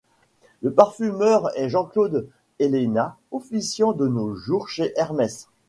Le 0.63 0.73
parfumeur 0.73 1.55
est 1.55 1.69
Jean-Claude 1.69 2.27
Ellena, 2.57 3.17
officiant 3.29 3.93
de 3.93 4.07
nos 4.07 4.33
jours 4.33 4.67
chez 4.67 4.93
Hermès. 4.95 5.47